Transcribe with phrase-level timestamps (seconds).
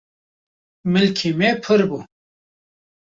[0.91, 1.99] milkê me pirbû